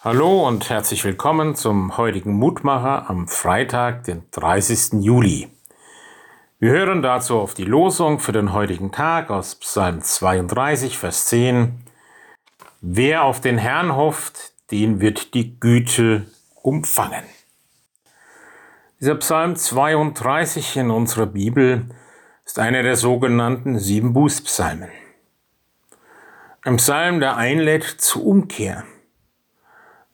Hallo 0.00 0.46
und 0.46 0.70
herzlich 0.70 1.02
willkommen 1.02 1.56
zum 1.56 1.96
heutigen 1.96 2.34
Mutmacher 2.34 3.10
am 3.10 3.26
Freitag, 3.26 4.04
den 4.04 4.22
30. 4.30 5.02
Juli. 5.02 5.48
Wir 6.60 6.70
hören 6.70 7.02
dazu 7.02 7.36
auf 7.36 7.54
die 7.54 7.64
Losung 7.64 8.20
für 8.20 8.30
den 8.30 8.52
heutigen 8.52 8.92
Tag 8.92 9.28
aus 9.28 9.56
Psalm 9.56 10.00
32, 10.00 10.96
Vers 10.96 11.26
10. 11.26 11.80
Wer 12.80 13.24
auf 13.24 13.40
den 13.40 13.58
Herrn 13.58 13.96
hofft, 13.96 14.52
den 14.70 15.00
wird 15.00 15.34
die 15.34 15.58
Güte 15.58 16.26
umfangen. 16.62 17.24
Dieser 19.00 19.16
Psalm 19.16 19.56
32 19.56 20.76
in 20.76 20.90
unserer 20.90 21.26
Bibel 21.26 21.86
ist 22.44 22.60
einer 22.60 22.84
der 22.84 22.94
sogenannten 22.94 23.80
sieben 23.80 24.12
Bußpsalmen. 24.12 24.90
Ein 26.62 26.76
Psalm, 26.76 27.18
der 27.18 27.36
einlädt 27.36 27.82
zur 27.82 28.24
Umkehr 28.24 28.84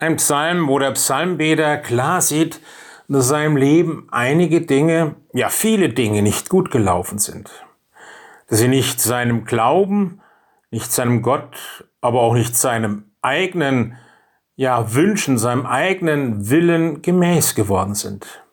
ein 0.04 0.16
Psalm, 0.16 0.68
wo 0.68 0.78
der 0.78 0.92
Psalmbeter 0.92 1.78
klar 1.78 2.20
sieht, 2.20 2.60
dass 3.08 3.28
seinem 3.28 3.56
Leben 3.56 4.06
einige 4.10 4.60
Dinge, 4.62 5.16
ja 5.32 5.48
viele 5.48 5.88
Dinge 5.88 6.22
nicht 6.22 6.48
gut 6.48 6.70
gelaufen 6.70 7.18
sind. 7.18 7.50
Dass 8.48 8.58
sie 8.58 8.68
nicht 8.68 9.00
seinem 9.00 9.44
Glauben, 9.44 10.20
nicht 10.70 10.92
seinem 10.92 11.22
Gott, 11.22 11.84
aber 12.00 12.20
auch 12.20 12.34
nicht 12.34 12.56
seinem 12.56 13.10
eigenen 13.22 13.96
ja, 14.56 14.94
Wünschen, 14.94 15.38
seinem 15.38 15.66
eigenen 15.66 16.50
Willen 16.50 17.02
gemäß 17.02 17.54
geworden 17.54 17.94
sind. 17.94 18.44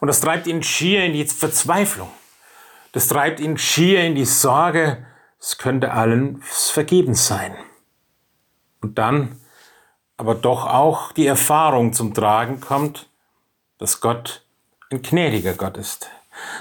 Und 0.00 0.08
das 0.08 0.20
treibt 0.20 0.46
ihn 0.46 0.62
schier 0.62 1.04
in 1.04 1.12
die 1.12 1.26
Verzweiflung. 1.26 2.08
Das 2.92 3.06
treibt 3.06 3.38
ihn 3.38 3.56
schier 3.56 4.02
in 4.02 4.14
die 4.14 4.24
Sorge, 4.24 5.06
es 5.38 5.58
könnte 5.58 5.92
allen 5.92 6.42
vergebens 6.42 7.26
sein. 7.26 7.54
Und 8.80 8.98
dann 8.98 9.40
aber 10.20 10.34
doch 10.34 10.66
auch 10.66 11.12
die 11.12 11.26
Erfahrung 11.26 11.94
zum 11.94 12.12
Tragen 12.12 12.60
kommt, 12.60 13.08
dass 13.78 14.02
Gott 14.02 14.44
ein 14.90 15.00
gnädiger 15.00 15.54
Gott 15.54 15.78
ist, 15.78 16.10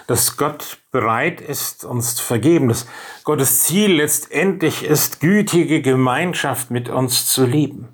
dass 0.07 0.37
Gott 0.37 0.77
bereit 0.91 1.41
ist, 1.41 1.83
uns 1.83 2.15
zu 2.15 2.23
vergeben, 2.23 2.69
dass 2.69 2.87
Gottes 3.25 3.65
Ziel 3.65 3.97
letztendlich 3.97 4.85
ist, 4.85 5.19
gütige 5.19 5.81
Gemeinschaft 5.81 6.71
mit 6.71 6.87
uns 6.87 7.27
zu 7.27 7.45
lieben. 7.45 7.89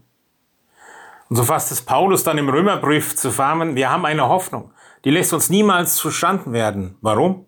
Und 1.30 1.38
so 1.38 1.44
fasst 1.44 1.72
es 1.72 1.82
Paulus 1.82 2.24
dann 2.24 2.38
im 2.38 2.50
Römerbrief 2.50 3.16
zusammen, 3.16 3.76
wir 3.76 3.90
haben 3.90 4.06
eine 4.06 4.30
Hoffnung, 4.30 4.72
die 5.04 5.10
lässt 5.10 5.34
uns 5.34 5.50
niemals 5.50 5.96
zustanden 5.96 6.54
werden. 6.54 6.96
Warum? 7.02 7.48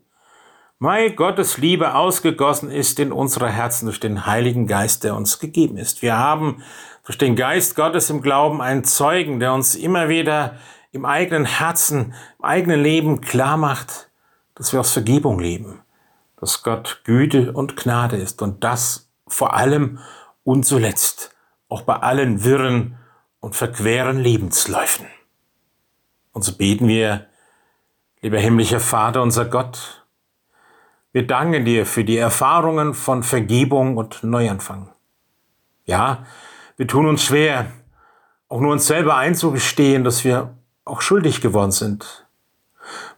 Weil 0.79 1.11
Gottes 1.11 1.59
Liebe 1.59 1.93
ausgegossen 1.93 2.71
ist 2.71 2.99
in 2.99 3.11
unsere 3.11 3.49
Herzen 3.49 3.85
durch 3.85 3.99
den 3.99 4.25
Heiligen 4.25 4.65
Geist, 4.65 5.03
der 5.03 5.15
uns 5.15 5.37
gegeben 5.37 5.77
ist. 5.77 6.01
Wir 6.01 6.17
haben 6.17 6.63
durch 7.07 7.17
den 7.17 7.37
Geist 7.37 7.77
Gottes 7.77 8.09
im 8.09 8.21
Glauben 8.21 8.61
einen 8.61 8.83
Zeugen, 8.83 9.39
der 9.39 9.53
uns 9.53 9.75
immer 9.75 10.09
wieder 10.09 10.57
im 10.91 11.05
eigenen 11.05 11.45
Herzen, 11.45 12.13
im 12.37 12.43
eigenen 12.43 12.83
Leben 12.83 13.21
klar 13.21 13.55
macht, 13.55 14.09
dass 14.55 14.73
wir 14.73 14.81
aus 14.81 14.91
Vergebung 14.91 15.39
leben, 15.39 15.79
dass 16.35 16.63
Gott 16.63 17.03
Güte 17.05 17.53
und 17.53 17.77
Gnade 17.77 18.17
ist 18.17 18.41
und 18.41 18.61
das 18.65 19.09
vor 19.25 19.53
allem 19.53 19.99
und 20.43 20.65
zuletzt 20.65 21.33
auch 21.69 21.83
bei 21.83 21.95
allen 21.95 22.43
wirren 22.43 22.97
und 23.39 23.55
verqueren 23.55 24.19
Lebensläufen. 24.19 25.05
Und 26.33 26.41
so 26.41 26.57
beten 26.57 26.89
wir, 26.89 27.27
lieber 28.19 28.37
himmlischer 28.37 28.81
Vater, 28.81 29.21
unser 29.21 29.45
Gott, 29.45 30.05
wir 31.13 31.25
danken 31.25 31.63
dir 31.63 31.85
für 31.85 32.03
die 32.03 32.17
Erfahrungen 32.17 32.93
von 32.93 33.23
Vergebung 33.23 33.95
und 33.95 34.25
Neuanfang. 34.25 34.89
Ja, 35.85 36.25
wir 36.77 36.87
tun 36.87 37.07
uns 37.07 37.23
schwer, 37.23 37.71
auch 38.49 38.61
nur 38.61 38.71
uns 38.71 38.87
selber 38.87 39.17
einzugestehen, 39.17 40.03
dass 40.03 40.23
wir 40.23 40.55
auch 40.85 41.01
schuldig 41.01 41.41
geworden 41.41 41.71
sind, 41.71 42.27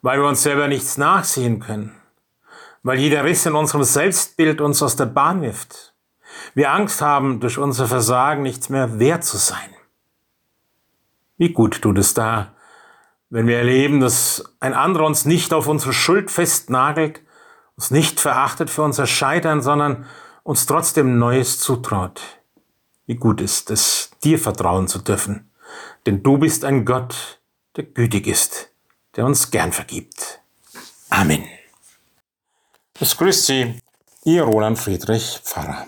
weil 0.01 0.19
wir 0.19 0.27
uns 0.27 0.41
selber 0.41 0.67
nichts 0.67 0.97
nachsehen 0.97 1.59
können, 1.59 1.95
weil 2.83 2.97
jeder 2.97 3.23
Riss 3.25 3.45
in 3.45 3.55
unserem 3.55 3.83
Selbstbild 3.83 4.61
uns 4.61 4.81
aus 4.81 4.95
der 4.95 5.05
Bahn 5.05 5.41
wirft. 5.41 5.93
Wir 6.55 6.71
Angst 6.71 7.01
haben, 7.01 7.41
durch 7.41 7.57
unser 7.57 7.87
Versagen 7.87 8.43
nichts 8.43 8.69
mehr 8.69 8.97
wert 8.99 9.23
zu 9.23 9.37
sein. 9.37 9.69
Wie 11.37 11.51
gut 11.51 11.81
tut 11.81 11.97
es 11.97 12.13
da, 12.13 12.53
wenn 13.29 13.45
wir 13.45 13.57
erleben, 13.57 13.99
dass 13.99 14.55
ein 14.59 14.73
anderer 14.73 15.05
uns 15.05 15.25
nicht 15.25 15.53
auf 15.53 15.67
unsere 15.67 15.93
Schuld 15.93 16.31
festnagelt, 16.31 17.21
uns 17.75 17.91
nicht 17.91 18.19
verachtet 18.19 18.69
für 18.69 18.83
unser 18.83 19.05
Scheitern, 19.05 19.61
sondern 19.61 20.05
uns 20.43 20.65
trotzdem 20.65 21.19
Neues 21.19 21.59
zutraut. 21.59 22.38
Wie 23.09 23.15
gut 23.15 23.41
ist 23.41 23.71
es, 23.71 24.11
dir 24.23 24.37
vertrauen 24.37 24.87
zu 24.87 24.99
dürfen, 24.99 25.49
denn 26.05 26.21
du 26.21 26.37
bist 26.37 26.63
ein 26.63 26.85
Gott, 26.85 27.41
der 27.75 27.85
gütig 27.85 28.27
ist, 28.27 28.69
der 29.15 29.25
uns 29.25 29.49
gern 29.49 29.71
vergibt. 29.71 30.41
Amen. 31.09 31.43
Es 32.99 33.17
grüßt 33.17 33.47
Sie, 33.47 33.79
Ihr 34.25 34.43
Roland 34.43 34.77
Friedrich 34.77 35.39
Pfarrer. 35.43 35.87